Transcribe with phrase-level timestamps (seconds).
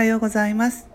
[0.00, 0.88] はようございます。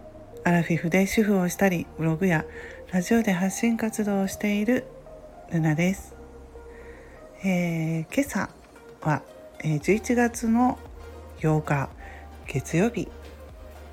[0.43, 2.43] アラフィフで主婦をしたりブログや
[2.91, 4.87] ラジオで発信活動をしている
[5.51, 6.15] ルナです、
[7.43, 8.49] えー、今朝
[9.01, 9.21] は、
[9.63, 10.79] えー、11月の
[11.37, 11.89] 8日
[12.47, 13.07] 月曜日、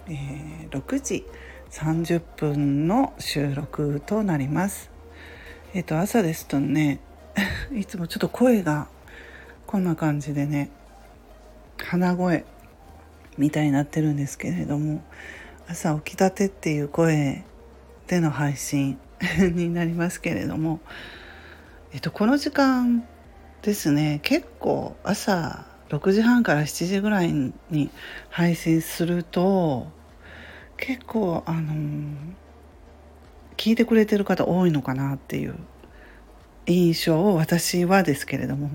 [0.09, 1.27] えー、6時
[1.71, 4.91] 30分の収録となります。
[5.75, 7.01] えっ、と朝ですとね
[7.71, 8.89] いつもちょっと声が
[9.67, 10.71] こんな感じでね
[11.77, 12.47] 鼻声
[13.39, 15.03] みたいになってるんですけれども
[15.69, 17.45] 朝起きたてっていう声
[18.07, 18.99] での配信
[19.55, 20.81] になりますけれども、
[21.93, 23.07] えっと、この時間
[23.63, 27.33] ですね結構朝6時半から7時ぐらい
[27.71, 27.91] に
[28.31, 29.89] 配信すると
[30.77, 32.17] 結構あの
[33.57, 35.55] 聞いてくれてる方多いのかなっていう
[36.67, 38.71] 印象を私はですけれども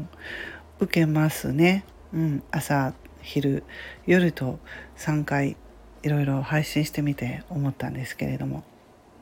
[0.80, 1.84] 受けますね。
[2.14, 3.64] うん、朝昼
[4.06, 4.60] 夜と
[4.98, 5.58] 3回
[6.04, 8.64] いろいろ配信してみて思ったんですけれども。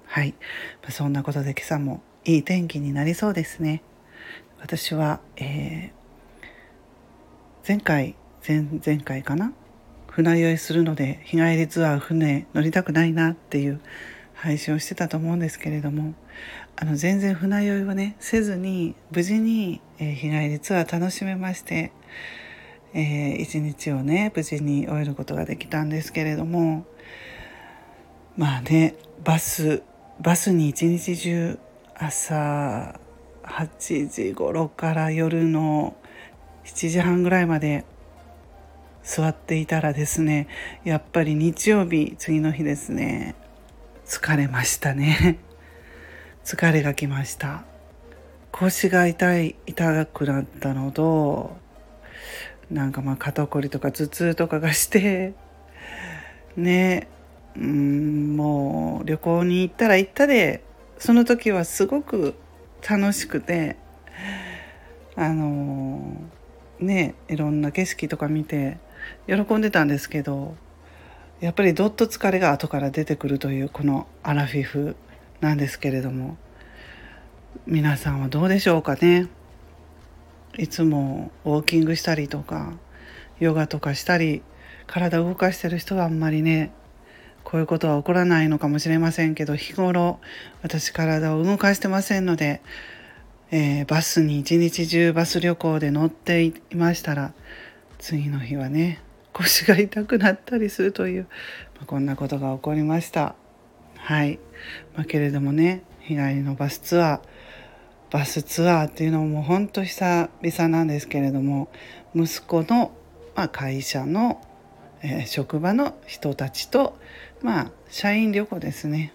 [0.06, 0.36] はい、
[0.89, 3.81] そんなことで今朝もいい天気になりそうですね。
[4.59, 8.16] 私は、えー、前回
[8.47, 9.53] 前々回かな？
[10.08, 13.81] 船酔いするので日帰りツアー船乗りたくないなっていう
[14.33, 16.14] 配信をしてたと思うんですけれども。
[16.77, 21.92] あの全然船酔いはねせずに無事に、えー、日帰りツアー楽しめまして。
[22.96, 26.86] えー、一日をね無事に終えることができたんですけれども
[28.38, 29.84] まあねバス
[30.22, 31.60] バスに一日中
[31.94, 33.00] 朝
[33.44, 35.96] 8時頃から夜の
[36.64, 37.86] 7時半ぐらいまで
[39.04, 40.48] 座っていたらですね
[40.84, 43.36] やっぱり日曜日次の日ですね
[44.06, 45.40] 疲れましたね。
[46.46, 47.64] 疲れがきました。
[48.52, 51.58] 腰が痛い痛くなったのと
[52.71, 55.33] なんかまあ肩こりとか頭痛とかがして
[56.58, 57.08] ね
[57.55, 60.64] うんもう旅行に行ったら行ったで
[60.98, 62.36] その時はすごく
[62.87, 63.77] 楽しくて
[65.15, 66.17] あの
[66.80, 68.77] ねいろんな景色とか見て
[69.27, 70.55] 喜んでたんですけど
[71.39, 74.95] やっぱりどっと疲れが後から出てくるというこのアラフィフ
[75.42, 76.37] なんですけれども
[77.65, 79.27] 皆さんはどうでしょうかね。
[80.58, 82.73] いつもウォーキングしたりとか
[83.39, 84.42] ヨガとかしたり
[84.88, 86.71] 体を動かしてる人はあんまりね
[87.43, 90.20] こういうことは起こらないのかもしれませんけど日頃
[90.61, 92.61] 私体を動かしてませんので、
[93.52, 97.33] えー、バスに一日中バス旅行で乗っていましたら
[97.99, 99.02] 次の日はね
[99.33, 101.27] 腰が痛くなったりするという、
[101.76, 103.36] まあ、こんなことが起こりました。
[103.98, 104.39] はい、
[104.95, 107.20] まあ、けれどもね日帰りのバスツアー
[108.15, 111.67] バスツアーっていうのも本当久々なんですけれども
[112.15, 112.93] 息子の、
[113.36, 114.42] まあ、会社の、
[115.02, 116.98] えー、職場の人たちと
[117.42, 119.11] まあ社員旅行ですね。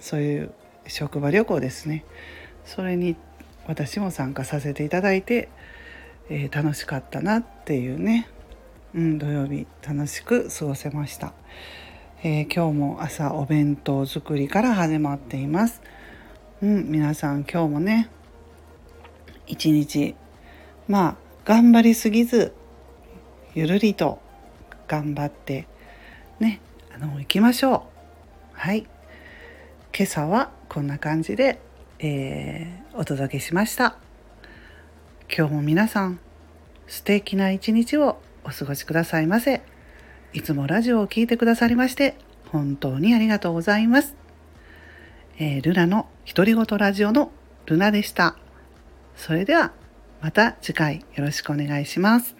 [0.00, 0.54] そういう
[0.86, 2.06] 職場旅行ですね。
[2.64, 3.14] それに
[3.66, 5.50] 私も参加させていただいて、
[6.30, 8.26] えー、楽しかったなっていうね、
[8.94, 11.34] うん、土曜日楽しく過ごせました、
[12.22, 15.82] えー、今日も朝お弁当作りから始まっています。
[16.62, 18.08] うん、皆さん今日もね
[19.50, 20.14] 一日。
[20.88, 22.52] まあ頑張りすぎず
[23.54, 24.20] ゆるりと
[24.88, 25.66] 頑張って
[26.38, 26.60] ね
[26.94, 27.80] あの行きましょう。
[28.52, 28.86] はい。
[29.96, 31.60] 今朝はこんな感じで、
[31.98, 33.96] えー、お届けしました。
[35.36, 36.20] 今日も皆さん
[36.86, 39.62] 素敵な一日をお過ごしくださいませ。
[40.32, 42.14] いつもラジオを聴いてくださりまして
[42.52, 44.14] 本当にありがとうございます、
[45.38, 47.32] えー、ルナの独り言ラジオの
[47.66, 48.36] ルナでした。
[49.20, 49.72] それでは
[50.22, 52.39] また次回よろしくお願いします。